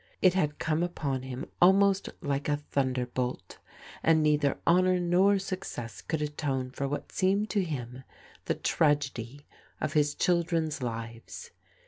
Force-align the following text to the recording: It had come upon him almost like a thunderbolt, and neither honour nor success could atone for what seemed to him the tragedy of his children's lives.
It 0.19 0.33
had 0.33 0.57
come 0.57 0.81
upon 0.81 1.21
him 1.21 1.45
almost 1.61 2.09
like 2.21 2.49
a 2.49 2.57
thunderbolt, 2.57 3.59
and 4.01 4.23
neither 4.23 4.57
honour 4.65 4.99
nor 4.99 5.37
success 5.37 6.01
could 6.01 6.23
atone 6.23 6.71
for 6.71 6.87
what 6.87 7.11
seemed 7.11 7.51
to 7.51 7.63
him 7.63 8.01
the 8.45 8.55
tragedy 8.55 9.45
of 9.79 9.93
his 9.93 10.15
children's 10.15 10.81
lives. 10.81 11.51